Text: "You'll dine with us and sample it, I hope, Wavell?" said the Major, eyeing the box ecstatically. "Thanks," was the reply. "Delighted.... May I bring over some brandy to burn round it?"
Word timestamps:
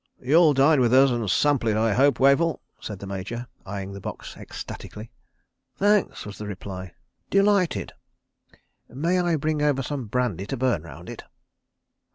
"You'll 0.19 0.55
dine 0.55 0.81
with 0.81 0.95
us 0.95 1.11
and 1.11 1.29
sample 1.29 1.69
it, 1.69 1.77
I 1.77 1.93
hope, 1.93 2.19
Wavell?" 2.19 2.59
said 2.79 2.97
the 2.97 3.05
Major, 3.05 3.45
eyeing 3.67 3.93
the 3.93 4.01
box 4.01 4.35
ecstatically. 4.35 5.11
"Thanks," 5.75 6.25
was 6.25 6.39
the 6.39 6.47
reply. 6.47 6.95
"Delighted.... 7.29 7.93
May 8.89 9.19
I 9.19 9.35
bring 9.35 9.61
over 9.61 9.83
some 9.83 10.05
brandy 10.05 10.47
to 10.47 10.57
burn 10.57 10.81
round 10.81 11.07
it?" 11.07 11.23